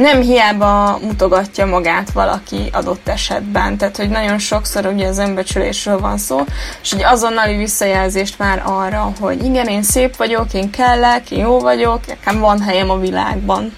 [0.00, 6.18] nem hiába mutogatja magát valaki adott esetben, tehát hogy nagyon sokszor ugye az önbecsülésről van
[6.18, 6.44] szó,
[6.82, 11.58] és egy azonnali visszajelzést már arra, hogy igen, én szép vagyok, én kellek, én jó
[11.58, 13.72] vagyok, nekem van helyem a világban.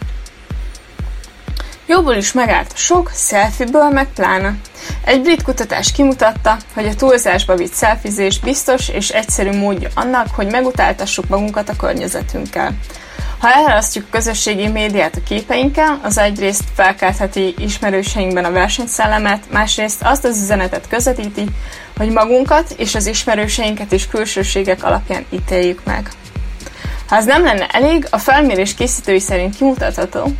[1.86, 4.54] Jóból is megállt sok, selfie meg pláne.
[5.04, 10.46] Egy brit kutatás kimutatta, hogy a túlzásba vitt szelfizés biztos és egyszerű módja annak, hogy
[10.50, 12.72] megutáltassuk magunkat a környezetünkkel.
[13.42, 20.38] Ha elhalasztjuk közösségi médiát a képeinkkel, az egyrészt felkeltheti ismerőseinkben a versenyszellemet, másrészt azt az
[20.38, 21.44] üzenetet közvetíti,
[21.96, 26.08] hogy magunkat és az ismerőseinket is külsőségek alapján ítéljük meg.
[27.08, 30.32] Ha ez nem lenne elég, a felmérés készítői szerint kimutatható,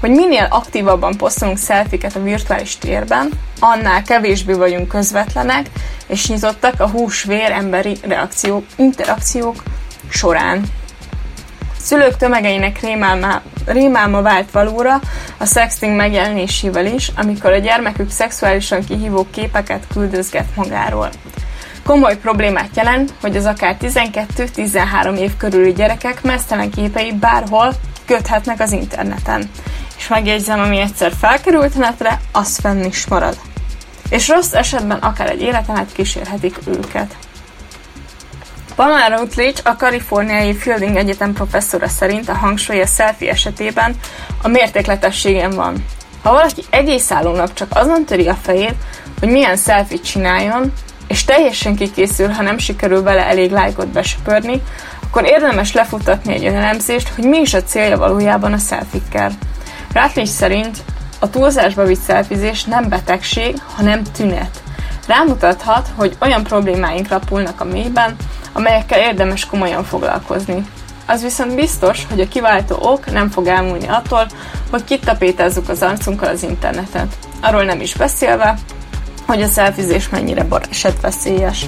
[0.00, 5.66] hogy minél aktívabban posztolunk szelfiket a virtuális térben, annál kevésbé vagyunk közvetlenek
[6.06, 9.62] és nyitottak a hús-vér emberi reakciók, interakciók
[10.08, 10.77] során.
[11.88, 15.00] Szülők tömegeinek rémálma, rémálma vált valóra
[15.38, 21.08] a sexting megjelenésével is, amikor a gyermekük szexuálisan kihívó képeket küldözget magáról.
[21.84, 27.72] Komoly problémát jelent, hogy az akár 12-13 év körüli gyerekek mesztelen képei bárhol
[28.06, 29.50] köthetnek az interneten.
[29.98, 33.38] És megjegyzem, ami egyszer felkerült netre, az fenn is marad.
[34.10, 37.16] És rossz esetben akár egy életen át kísérhetik őket.
[38.78, 43.94] Pamela Routledge, a kaliforniai Fielding Egyetem professzora szerint a hangsúly a selfie esetében
[44.42, 45.84] a mértékletességen van.
[46.22, 48.74] Ha valaki egész nap csak azon töri a fejét,
[49.20, 50.72] hogy milyen selfie csináljon,
[51.08, 54.62] és teljesen kikészül, ha nem sikerül vele elég lájkot besöpörni,
[55.02, 59.32] akkor érdemes lefutatni egy önelemzést, hogy mi is a célja valójában a selfikkel.
[59.92, 60.76] Rutledge szerint
[61.18, 64.62] a túlzásba vitt szelfizés nem betegség, hanem tünet.
[65.08, 68.16] Rámutathat, hogy olyan problémáink rapulnak a mélyben,
[68.52, 70.66] amelyekkel érdemes komolyan foglalkozni.
[71.06, 74.26] Az viszont biztos, hogy a kiváltó ok nem fog elmúlni attól,
[74.70, 77.18] hogy kitapétázzuk az arcunkkal az internetet.
[77.40, 78.58] Arról nem is beszélve,
[79.26, 81.66] hogy a szelfizés mennyire esetveszélyes.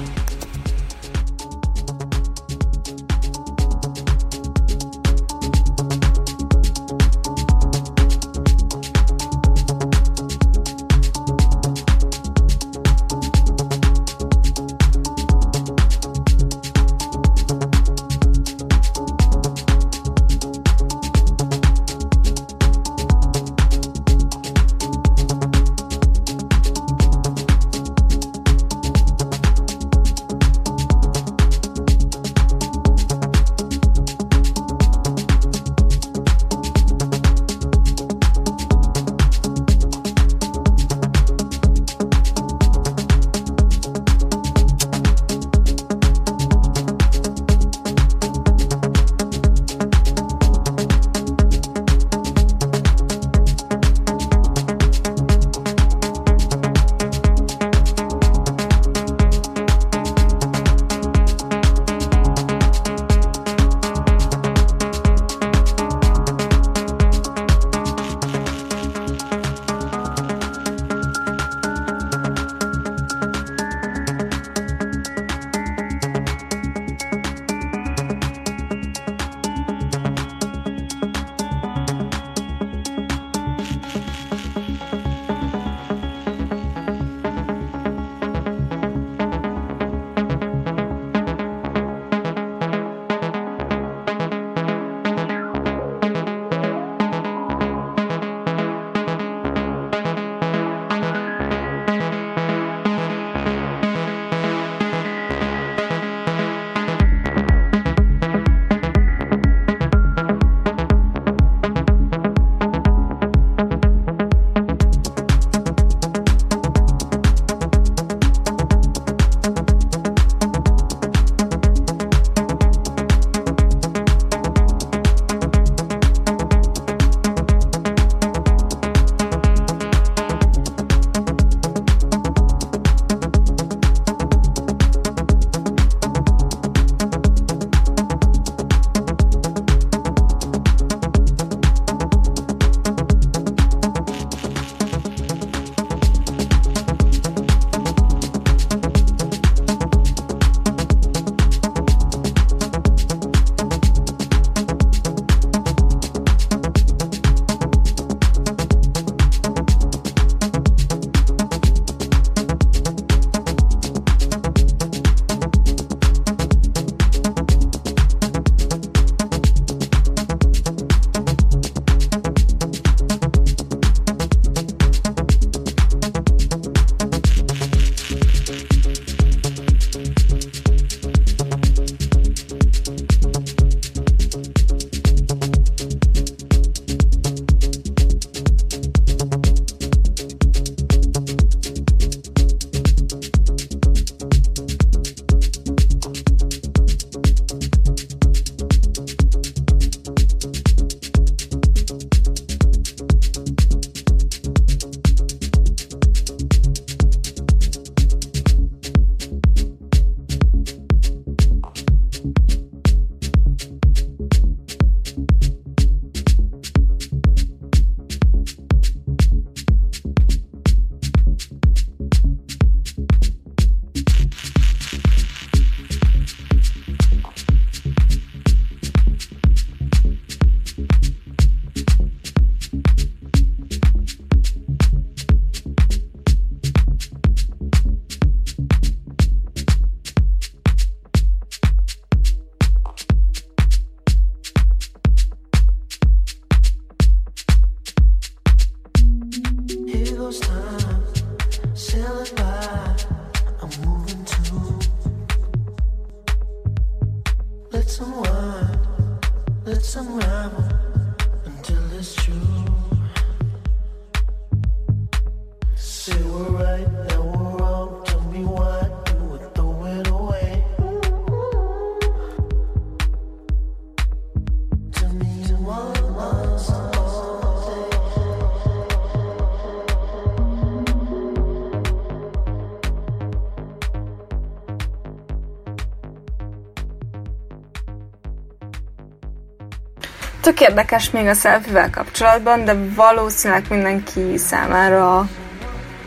[290.50, 295.28] Tök érdekes még a selfie kapcsolatban, de valószínűleg mindenki számára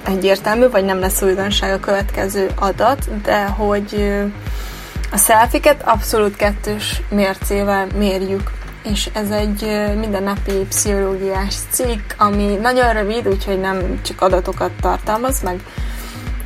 [0.05, 4.13] egyértelmű, vagy nem lesz újdonság a következő adat, de hogy
[5.11, 8.51] a szelfiket abszolút kettős mércével mérjük.
[8.83, 9.61] És ez egy
[9.99, 15.59] mindennapi pszichológiás cikk, ami nagyon rövid, úgyhogy nem csak adatokat tartalmaz, meg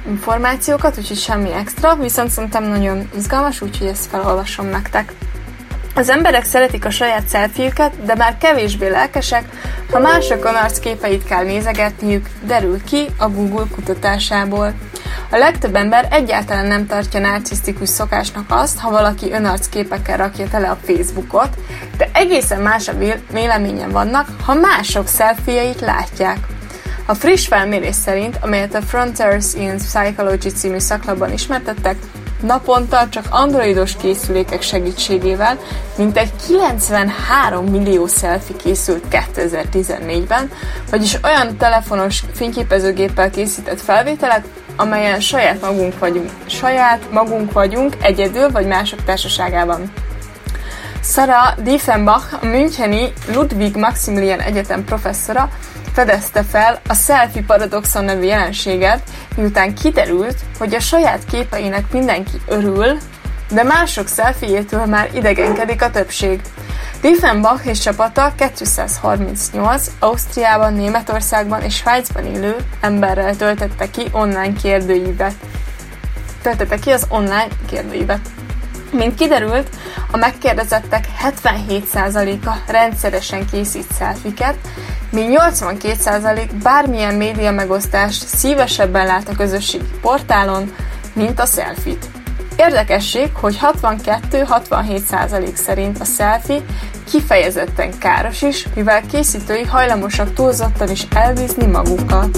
[0.08, 5.14] információkat, úgyhogy semmi extra, viszont szerintem nagyon izgalmas, úgyhogy ezt felolvasom nektek.
[5.98, 9.44] Az emberek szeretik a saját szelfiüket, de már kevésbé lelkesek,
[9.92, 14.74] ha másokon arcképeit kell nézegetniük, derül ki a Google kutatásából.
[15.32, 20.78] A legtöbb ember egyáltalán nem tartja narcisztikus szokásnak azt, ha valaki önarcképekkel rakja tele a
[20.86, 21.50] Facebookot,
[21.98, 22.98] de egészen más a
[23.32, 26.38] véleményen vannak, ha mások szelfieit látják.
[27.06, 31.96] A friss felmérés szerint, amelyet a Frontiers in Psychology című szaklapban ismertettek,
[32.42, 35.58] naponta csak androidos készülékek segítségével
[35.98, 40.52] mintegy 93 millió selfie készült 2014-ben,
[40.90, 48.68] vagyis olyan telefonos fényképezőgéppel készített felvételek, amelyen saját magunk vagyunk, saját magunk vagyunk egyedül vagy
[48.68, 49.92] mások társaságában.
[51.04, 55.50] Sarah Diefenbach, a Müncheni Ludwig Maximilian Egyetem professzora
[55.98, 59.02] fedezte fel a selfie paradoxon nevű jelenséget,
[59.36, 62.98] miután kiderült, hogy a saját képeinek mindenki örül,
[63.50, 66.42] de mások szelfiétől már idegenkedik a többség.
[67.02, 75.36] Diefenbach és csapata 238 Ausztriában, Németországban és Svájcban élő emberrel töltette ki online kérdőívet.
[76.42, 78.37] Töltette ki az online kérdőívet.
[78.98, 79.70] Mint kiderült,
[80.12, 84.56] a megkérdezettek 77%-a rendszeresen készít szelfiket,
[85.12, 90.76] míg 82% bármilyen média megosztást szívesebben lát a közösségi portálon,
[91.14, 92.06] mint a selfit.
[92.56, 96.62] Érdekesség, hogy 62-67% szerint a selfie
[97.12, 102.38] kifejezetten káros is, mivel készítői hajlamosak túlzottan is elbízni magukat.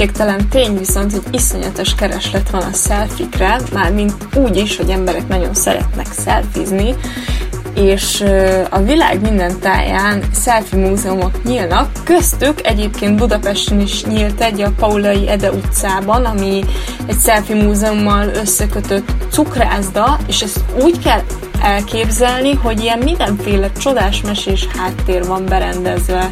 [0.00, 3.60] Kétségtelen tény viszont, hogy iszonyatos kereslet van a szelfikre,
[3.94, 6.94] mint úgy is, hogy emberek nagyon szeretnek szelfizni,
[7.74, 8.24] és
[8.70, 15.28] a világ minden táján selfie múzeumok nyílnak, köztük egyébként Budapesten is nyílt egy a Paulai
[15.28, 16.64] Ede utcában, ami
[17.06, 21.22] egy selfie múzeummal összekötött cukrászda, és ezt úgy kell
[21.62, 26.30] elképzelni, hogy ilyen mindenféle csodás mesés háttér van berendezve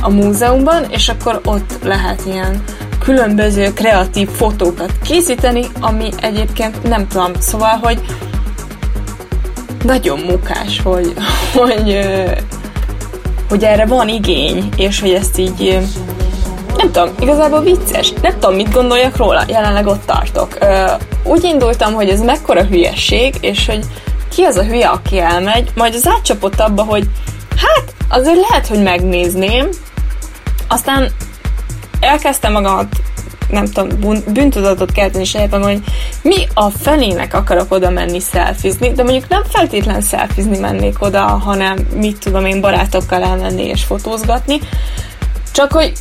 [0.00, 2.62] a múzeumban, és akkor ott lehet ilyen
[3.02, 8.00] különböző kreatív fotókat készíteni, ami egyébként nem tudom, szóval, hogy
[9.84, 11.14] nagyon mukás, hogy,
[11.58, 11.98] hogy,
[13.48, 15.78] hogy erre van igény, és hogy ezt így
[16.76, 18.12] nem tudom, igazából vicces.
[18.22, 20.58] Nem tudom, mit gondoljak róla, jelenleg ott tartok.
[21.24, 23.84] Úgy indultam, hogy ez mekkora hülyeség, és hogy
[24.28, 27.08] ki az a hülye, aki elmegy, majd az átcsapott abba, hogy
[27.56, 29.68] hát azért lehet, hogy megnézném,
[30.68, 31.10] aztán
[32.12, 32.96] elkezdtem magamat
[33.50, 35.82] nem tudom, bűntudatot kelteni sajátban, hogy
[36.22, 41.76] mi a felének akarok oda menni szelfizni, de mondjuk nem feltétlen szelfizni mennék oda, hanem
[41.94, 44.60] mit tudom én barátokkal elmenni és fotózgatni,
[45.52, 45.92] csak hogy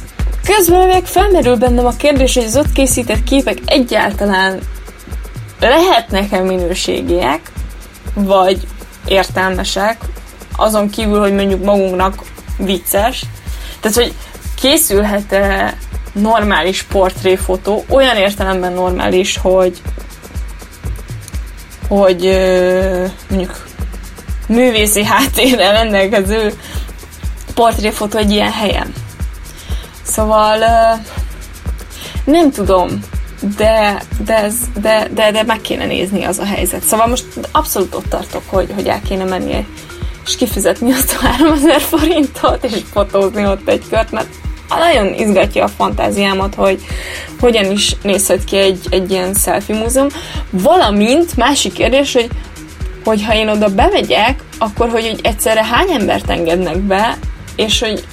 [0.43, 4.59] közben meg felmerül bennem a kérdés, hogy az ott készített képek egyáltalán
[5.59, 7.51] lehetnek-e minőségiek,
[8.13, 8.67] vagy
[9.05, 9.97] értelmesek,
[10.55, 12.15] azon kívül, hogy mondjuk magunknak
[12.57, 13.23] vicces.
[13.79, 14.13] Tehát, hogy
[14.55, 15.77] készülhet-e
[16.13, 19.81] normális portréfotó, olyan értelemben normális, hogy
[21.87, 22.21] hogy
[23.29, 23.65] mondjuk
[24.47, 26.53] művészi háttérrel rendelkező
[27.53, 28.93] portréfotó egy ilyen helyen.
[30.01, 30.57] Szóval
[32.25, 32.99] nem tudom,
[33.57, 36.83] de, de, ez, de, de, de meg kéne nézni az a helyzet.
[36.83, 39.65] Szóval most abszolút ott tartok, hogy, hogy el kéne menni
[40.25, 44.40] és kifizetni azt a 3000 forintot, és fotózni ott egy kört, mert
[44.79, 46.81] nagyon izgatja a fantáziámat, hogy
[47.39, 50.07] hogyan is nézhet ki egy, egy ilyen selfie múzeum.
[50.49, 52.29] Valamint másik kérdés, hogy
[53.03, 57.17] hogyha én oda bemegyek, akkor hogy, hogy egyszerre hány embert engednek be,
[57.55, 58.03] és hogy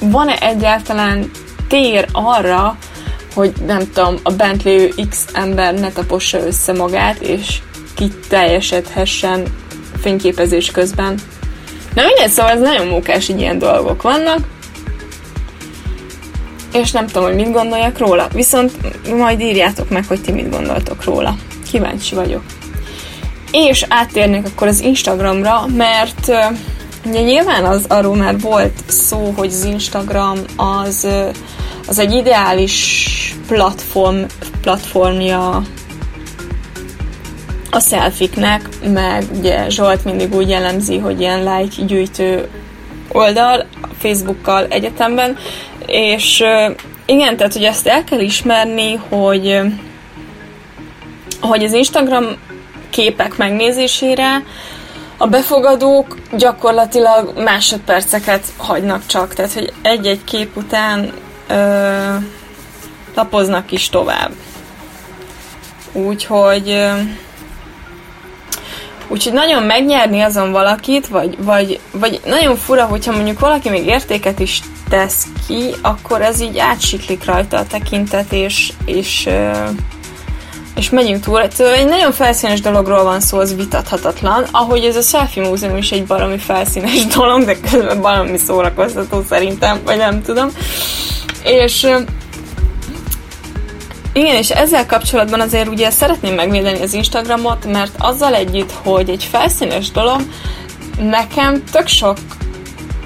[0.00, 1.30] van-e egyáltalán
[1.68, 2.76] tér arra,
[3.34, 7.58] hogy nem tudom, a bent lévő X ember ne tapossa össze magát, és
[7.94, 9.42] kiteljesedhessen
[10.00, 11.14] fényképezés közben.
[11.94, 14.38] Na mindegy, szóval ez nagyon mókás, hogy ilyen dolgok vannak
[16.72, 18.28] és nem tudom, hogy mit gondoljak róla.
[18.32, 18.72] Viszont
[19.16, 21.36] majd írjátok meg, hogy ti mit gondoltok róla.
[21.70, 22.42] Kíváncsi vagyok.
[23.50, 26.32] És áttérnék akkor az Instagramra, mert
[27.04, 31.08] ugye nyilván az arról már volt szó, hogy az Instagram az,
[31.86, 33.08] az egy ideális
[33.46, 34.22] platform,
[34.60, 35.62] platformja
[37.70, 42.48] a szelfiknek, meg ugye Zsolt mindig úgy jellemzi, hogy ilyen like gyűjtő
[43.08, 43.66] oldal,
[43.98, 45.36] Facebookkal egyetemben,
[45.92, 46.44] és
[47.06, 49.60] igen, tehát hogy ezt el kell ismerni, hogy,
[51.40, 52.24] hogy az Instagram
[52.90, 54.42] képek megnézésére
[55.16, 61.12] a befogadók gyakorlatilag másodperceket hagynak csak, tehát hogy egy-egy kép után
[61.48, 62.14] ö,
[63.14, 64.30] lapoznak is tovább.
[65.92, 66.86] Úgyhogy
[69.08, 74.38] Úgyhogy nagyon megnyerni azon valakit, vagy, vagy, vagy nagyon fura, hogyha mondjuk valaki még értéket
[74.38, 74.60] is
[74.92, 79.28] tesz ki, akkor ez így átsiklik rajta a tekintet, és, és,
[80.76, 81.42] és megyünk túl.
[81.50, 85.90] Szóval egy nagyon felszínes dologról van szó, az vitathatatlan, ahogy ez a selfie múzeum is
[85.90, 90.48] egy baromi felszínes dolog, de közben valami szórakoztató szerintem, vagy nem tudom.
[91.44, 91.86] És
[94.12, 99.28] igen, és ezzel kapcsolatban azért ugye szeretném megvédeni az Instagramot, mert azzal együtt, hogy egy
[99.30, 100.20] felszínes dolog,
[100.98, 102.16] nekem tök sok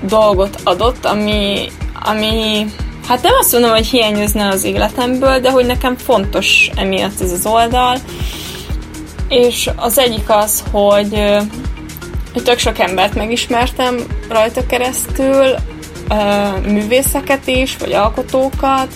[0.03, 1.68] dolgot adott, ami,
[2.03, 2.66] ami
[3.09, 7.47] hát nem azt mondom, hogy hiányozna az életemből, de hogy nekem fontos emiatt ez az
[7.47, 7.97] oldal.
[9.28, 11.22] És az egyik az, hogy,
[12.32, 13.97] hogy tök sok embert megismertem
[14.28, 15.55] rajta keresztül,
[16.66, 18.88] művészeket is, vagy alkotókat,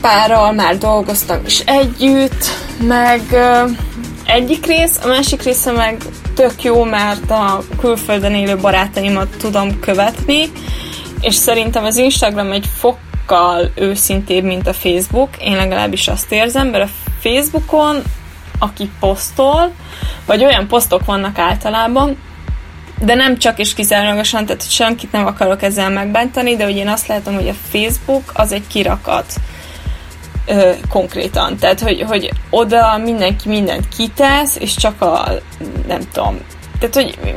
[0.00, 2.44] párral már dolgoztam is együtt,
[2.80, 3.20] meg
[4.26, 6.02] egyik rész, a másik része meg
[6.34, 10.50] tök jó, mert a külföldön élő barátaimat tudom követni,
[11.20, 15.28] és szerintem az Instagram egy fokkal őszintébb, mint a Facebook.
[15.38, 18.02] Én legalábbis azt érzem, mert a Facebookon,
[18.58, 19.72] aki posztol,
[20.26, 22.18] vagy olyan posztok vannak általában,
[22.98, 27.06] de nem csak és kizárólagosan, tehát senkit nem akarok ezzel megbántani, de hogy én azt
[27.06, 29.34] látom, hogy a Facebook az egy kirakat
[30.46, 31.56] ö, konkrétan.
[31.56, 35.28] Tehát, hogy, hogy oda mindenki mindent kitesz, és csak a,
[35.86, 36.38] nem tudom,
[36.78, 37.34] tehát, hogy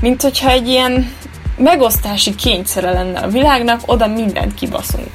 [0.00, 1.12] mint hogyha egy ilyen
[1.56, 5.10] megosztási kényszere lenne a világnak, oda mindent kibaszunk.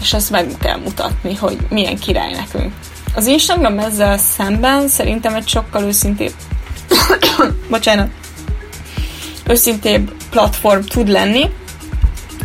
[0.00, 2.72] És ezt meg kell mutatni, hogy milyen király nekünk.
[3.14, 6.32] Az Instagram ezzel szemben szerintem egy sokkal őszintébb
[7.70, 8.10] bocsánat,
[9.46, 11.50] őszintébb platform tud lenni,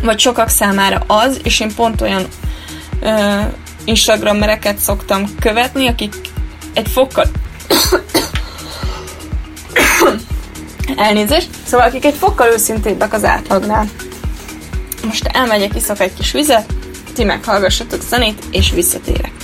[0.02, 2.26] vagy sokak számára az, és én pont olyan
[3.00, 3.40] ö,
[3.88, 6.14] Instagrammereket szoktam követni, akik
[6.74, 7.24] egy fokkal
[10.96, 13.88] elnézést, szóval akik egy fokkal őszintébbek az átlagnál.
[15.04, 16.72] Most elmegyek, iszok egy kis vizet,
[17.14, 19.37] ti meghallgassatok zenét, és visszatérek.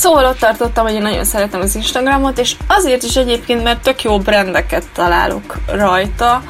[0.00, 4.02] Szóval ott tartottam, hogy én nagyon szeretem az Instagramot, és azért is egyébként, mert tök
[4.02, 6.42] jó brendeket találok rajta,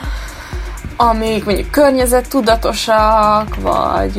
[0.97, 4.17] amik mondjuk környezet tudatosak, vagy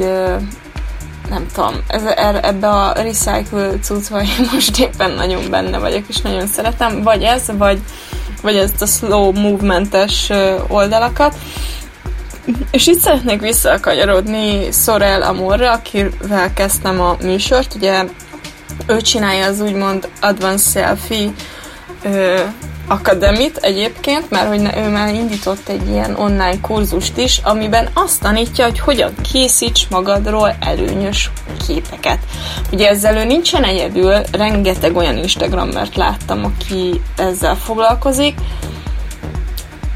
[1.30, 6.22] nem tudom, ez, er, ebbe a recycle cuccba én most éppen nagyon benne vagyok, és
[6.22, 7.80] nagyon szeretem, vagy ez, vagy,
[8.42, 10.30] vagy ezt a slow movementes
[10.68, 11.36] oldalakat.
[12.72, 18.04] És itt szeretnék visszakanyarodni Sorel Amorra, akivel kezdtem a műsort, ugye
[18.88, 21.32] ő csinálja az úgymond Advanced Selfie
[22.04, 22.40] ö,
[22.88, 28.66] Akademit egyébként, mert hogy ő már indított egy ilyen online kurzust is, amiben azt tanítja,
[28.66, 31.32] hogy hogyan készíts magadról előnyös
[31.68, 32.20] képeket.
[32.72, 38.38] Ugye ezzel ő nincsen egyedül, rengeteg olyan Instagrammert láttam, aki ezzel foglalkozik.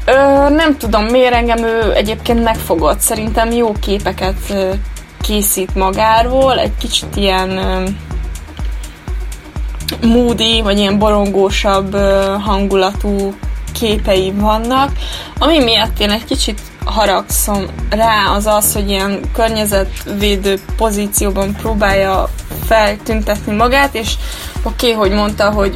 [0.06, 0.12] Ö,
[0.48, 3.00] nem tudom, miért engem ő egyébként megfogott.
[3.00, 4.54] Szerintem jó képeket
[5.20, 7.58] készít magáról, egy kicsit ilyen
[10.02, 11.96] moody, vagy ilyen borongósabb
[12.40, 13.34] hangulatú
[13.72, 14.90] képei vannak,
[15.38, 22.28] ami miatt én egy kicsit haragszom rá az az, hogy ilyen környezetvédő pozícióban próbálja
[22.66, 24.14] feltüntetni magát, és
[24.62, 25.74] oké, okay, hogy mondta, hogy,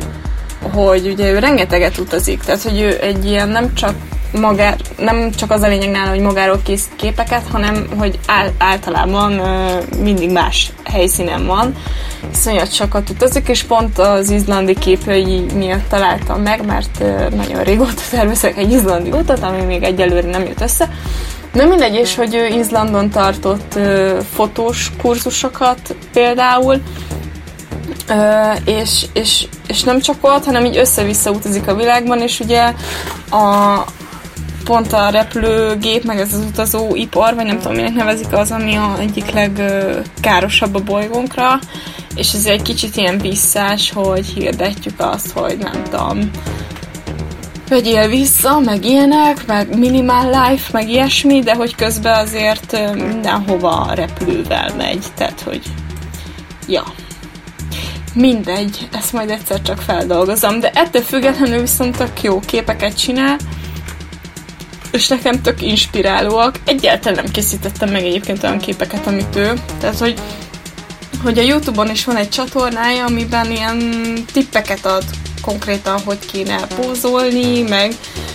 [0.72, 3.94] hogy ugye ő rengeteget utazik, tehát hogy ő egy ilyen nem csak
[4.32, 8.18] magá, nem csak az a lényeg nála, hogy magáról kész képeket, hanem hogy
[8.58, 9.32] általában
[10.02, 11.74] mindig más helyszínen van.
[12.32, 17.04] Iszonyat sokat utazik, és pont az izlandi képei miatt találtam meg, mert
[17.34, 20.90] nagyon régóta tervezek egy izlandi utat, ami még egyelőre nem jött össze.
[21.52, 23.78] Nem mindegy, és hogy ő Izlandon tartott
[24.34, 26.82] fotós kurzusokat például,
[28.08, 32.72] Uh, és, és, és nem csak ott, hanem így össze-vissza utazik a világban, és ugye
[33.30, 33.84] a,
[34.70, 38.74] pont a repülőgép, meg ez az utazó ipar, vagy nem tudom, minek nevezik az, ami
[38.74, 41.58] a egyik legkárosabb a bolygónkra,
[42.14, 46.30] és ez egy kicsit ilyen visszás, hogy hirdetjük azt, hogy nem tudom,
[47.68, 54.74] vegyél vissza, meg ilyenek, meg minimal life, meg ilyesmi, de hogy közben azért mindenhova repülővel
[54.76, 55.62] megy, tehát hogy
[56.68, 56.84] ja.
[58.14, 63.36] Mindegy, ezt majd egyszer csak feldolgozom, de ettől függetlenül viszont tök jó képeket csinál,
[64.92, 66.60] és nekem tök inspirálóak.
[66.64, 69.52] Egyáltalán nem készítettem meg egyébként olyan képeket, amit ő.
[69.80, 70.20] Tehát, hogy,
[71.22, 73.78] hogy a Youtube-on is van egy csatornája, amiben ilyen
[74.32, 75.04] tippeket ad
[75.42, 77.94] konkrétan, hogy kéne pózolni, meg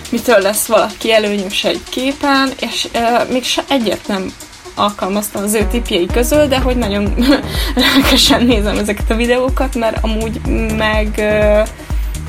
[0.09, 4.33] mitől lesz valaki előnyös egy képen, és e, még se egyet nem
[4.75, 7.13] alkalmaztam az ő tipjei közül, de hogy nagyon
[7.75, 10.41] lelkesen nézem ezeket a videókat, mert amúgy
[10.77, 11.67] meg e,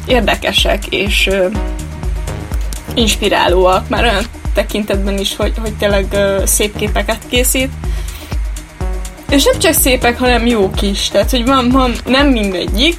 [0.07, 1.49] érdekesek, és e,
[2.97, 4.25] inspirálóak, már olyan
[4.55, 7.71] tekintetben is, hogy, hogy tényleg uh, szép képeket készít.
[9.29, 11.09] És nem csak szépek, hanem jók is.
[11.09, 12.97] Tehát, hogy van, van nem mindegyik,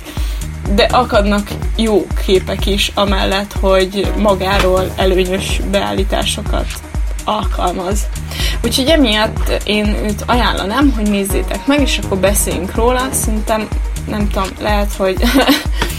[0.76, 6.66] de akadnak jó képek is, amellett, hogy magáról előnyös beállításokat
[7.24, 8.08] alkalmaz.
[8.64, 13.08] Úgyhogy emiatt én őt ajánlanám, hogy nézzétek meg, és akkor beszéljünk róla.
[13.12, 13.68] Szerintem,
[14.08, 15.16] nem tudom, lehet, hogy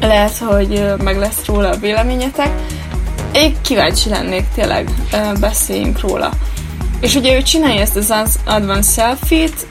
[0.00, 2.50] lehet, hogy meg lesz róla a véleményetek.
[3.32, 4.90] Én kíváncsi lennék, tényleg
[5.40, 6.30] beszéljünk róla.
[7.00, 9.66] És ugye ő csinálja ezt az Advanced Selfie-t,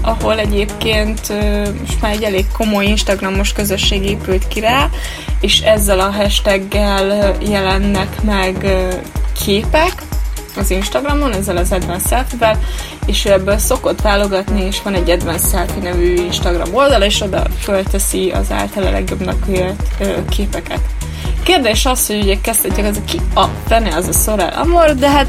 [0.00, 1.32] ahol egyébként
[1.80, 4.88] most már egy elég komoly Instagramos közösség épült ki rá,
[5.40, 8.66] és ezzel a hashtaggel jelennek meg
[9.44, 9.92] képek
[10.56, 12.58] az Instagramon, ezzel az Advanced Selfie-vel,
[13.08, 17.46] és ő ebből szokott válogatni, és van egy Advanced Selfie nevű Instagram oldal, és oda
[17.60, 20.80] fölteszi az általa legjobbnak élt uh, képeket.
[21.42, 25.26] Kérdés az, hogy ugye kezdhetjük az, ki a fene az a Sorel Amor, de hát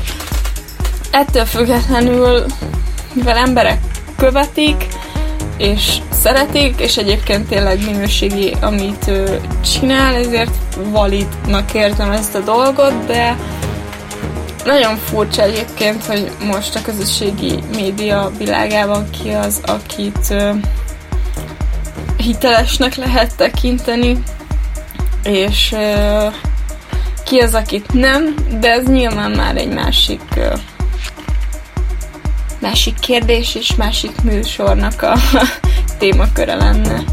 [1.11, 2.45] ettől függetlenül,
[3.13, 3.79] mivel emberek
[4.17, 4.87] követik,
[5.57, 13.05] és szeretik, és egyébként tényleg minőségi, amit ő csinál, ezért validnak értem ezt a dolgot,
[13.05, 13.37] de
[14.69, 20.33] nagyon furcsa egyébként, hogy most a közösségi média világában ki az, akit
[22.17, 24.23] hitelesnek lehet tekinteni,
[25.23, 25.75] és
[27.25, 30.21] ki az, akit nem, de ez nyilván már egy másik
[32.59, 35.13] másik kérdés és másik műsornak a
[35.99, 37.03] témaköre lenne.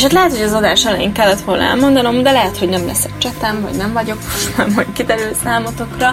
[0.00, 3.18] És hát lehet, hogy az adás elején kellett volna elmondanom, de lehet, hogy nem leszek
[3.18, 4.18] csetem, vagy nem vagyok,
[4.56, 6.12] már majd kiderül számotokra.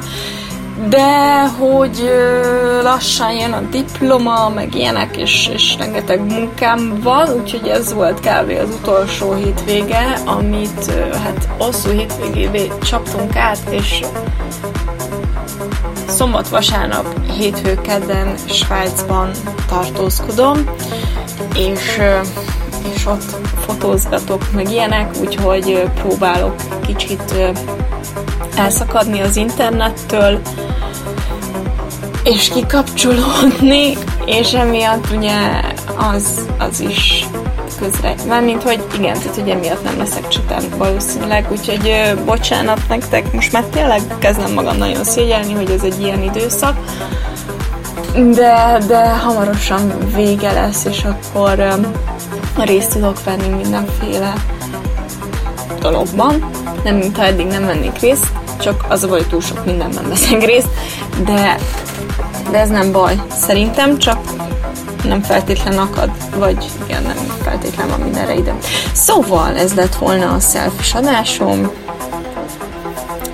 [0.90, 2.12] De hogy
[2.84, 8.50] lassan jön a diploma, meg ilyenek, és, és rengeteg munkám van, úgyhogy ez volt kb.
[8.62, 10.92] az utolsó hétvége, amit
[11.24, 14.00] hát hosszú hétvégévé csaptunk át, és
[16.08, 19.32] szombat, vasárnap, hétfő, kedden Svájcban
[19.68, 20.64] tartózkodom,
[21.56, 22.00] és
[22.96, 23.36] és ott
[23.80, 26.56] fotózgatok, meg ilyenek, úgyhogy próbálok
[26.86, 27.34] kicsit
[28.56, 30.42] elszakadni az internettől,
[32.24, 35.36] és kikapcsolódni, és emiatt ugye
[36.14, 37.26] az, az is
[37.80, 38.16] közre.
[38.28, 43.52] Mármint, hogy igen, tehát hogy emiatt nem leszek csatán valószínűleg, úgyhogy ö, bocsánat nektek, most
[43.52, 46.78] már tényleg kezdem magam nagyon szégyelni, hogy ez egy ilyen időszak,
[48.14, 51.74] de, de hamarosan vége lesz, és akkor ö,
[52.64, 54.34] részt tudok venni mindenféle
[55.80, 56.50] dologban.
[56.84, 58.26] Nem, mintha eddig nem vennék részt,
[58.60, 60.70] csak az a baj, túl sok mindenben veszek részt,
[61.26, 61.58] de,
[62.52, 63.22] de ez nem baj.
[63.32, 64.20] Szerintem csak
[65.04, 68.56] nem feltétlen akad, vagy igen, nem feltétlen van mindenre ide.
[68.94, 71.72] Szóval ez lett volna a selfish adásom.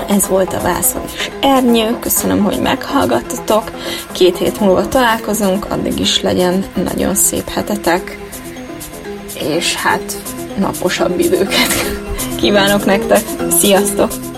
[0.09, 1.97] Ez volt a Vászon és Ernyő.
[1.99, 3.71] Köszönöm, hogy meghallgattatok.
[4.11, 8.22] Két hét múlva találkozunk, addig is legyen nagyon szép hetetek.
[9.49, 10.21] És hát
[10.57, 12.01] naposabb időket
[12.35, 13.23] kívánok nektek.
[13.59, 14.32] Sziasztok!